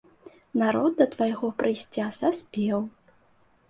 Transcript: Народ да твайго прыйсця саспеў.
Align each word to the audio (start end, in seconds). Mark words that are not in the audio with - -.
Народ 0.61 0.95
да 1.03 1.07
твайго 1.13 1.53
прыйсця 1.61 2.05
саспеў. 2.21 2.79